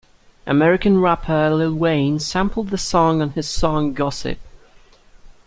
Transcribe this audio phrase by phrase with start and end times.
[0.47, 4.39] American rapper Lil Wayne sampled the song on his song Gossip.